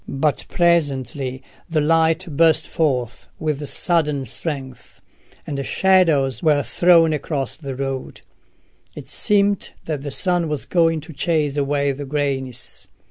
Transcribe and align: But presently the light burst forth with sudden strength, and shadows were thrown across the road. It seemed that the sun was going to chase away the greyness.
But 0.07 0.47
presently 0.49 1.43
the 1.69 1.79
light 1.79 2.25
burst 2.35 2.67
forth 2.67 3.27
with 3.37 3.69
sudden 3.69 4.25
strength, 4.25 4.99
and 5.45 5.63
shadows 5.63 6.41
were 6.41 6.63
thrown 6.63 7.13
across 7.13 7.55
the 7.55 7.75
road. 7.75 8.21
It 8.95 9.07
seemed 9.07 9.73
that 9.85 10.01
the 10.01 10.09
sun 10.09 10.47
was 10.49 10.65
going 10.65 11.01
to 11.01 11.13
chase 11.13 11.55
away 11.55 11.91
the 11.91 12.05
greyness. 12.05 12.87